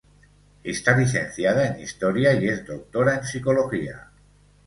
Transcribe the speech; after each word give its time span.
Está 0.63 0.97
licenciada 0.97 1.67
en 1.67 1.79
Historia 1.79 2.33
y 2.33 2.47
es 2.49 2.65
doctora 2.65 3.17
en 3.17 3.23
Psicología. 3.23 4.09